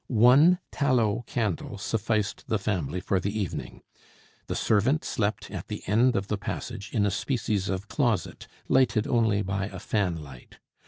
[0.25, 3.83] One tallow candle sufficed the family for the evening.
[4.47, 9.05] The servant slept at the end of the passage in a species of closet lighted
[9.05, 10.57] only by a fan light.